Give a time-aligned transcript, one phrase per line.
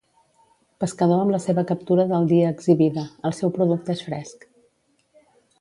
[0.83, 4.49] Pescador amb la seva captura del dia exhibida, el seu producte és fresc.